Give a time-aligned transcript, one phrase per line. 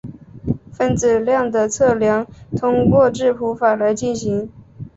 [0.73, 2.25] 分子量的测量
[2.57, 4.49] 通过质谱法来进行。